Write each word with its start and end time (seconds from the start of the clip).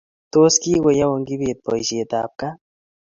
Tos, 0.35 0.55
kigoyaun 0.63 1.23
Kibet 1.27 1.59
boishetab 1.65 2.31
gaa? 2.39 2.53